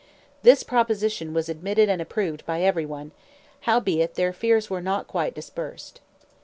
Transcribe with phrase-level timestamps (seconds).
[0.41, 3.11] This proposition was admitted and approved by every one;
[3.69, 6.01] howbeit, their fears were not quite dispersed.